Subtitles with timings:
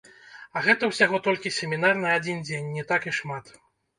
[0.59, 3.55] А гэта ўсяго толькі семінар на адзін дзень, не так і шмат.